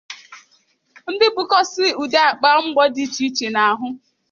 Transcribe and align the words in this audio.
ndị 1.11 1.27
bukọsị 1.35 1.85
ụdị 2.01 2.17
àpà 2.29 2.49
mgbọ 2.65 2.83
dị 2.93 3.03
iche 3.07 3.23
iche 3.27 3.47
n'ahụ 3.53 3.87